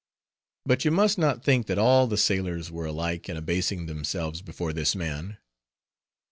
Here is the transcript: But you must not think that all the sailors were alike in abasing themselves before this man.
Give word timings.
But 0.65 0.83
you 0.83 0.89
must 0.89 1.19
not 1.19 1.43
think 1.43 1.67
that 1.67 1.77
all 1.77 2.07
the 2.07 2.17
sailors 2.17 2.71
were 2.71 2.87
alike 2.87 3.29
in 3.29 3.37
abasing 3.37 3.85
themselves 3.85 4.41
before 4.41 4.73
this 4.73 4.95
man. 4.95 5.37